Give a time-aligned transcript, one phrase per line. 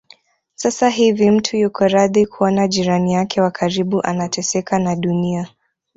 [0.55, 5.47] Sasa hivi mtu yuko radhi kuona jirani yake wa karibu anateseka na Dunia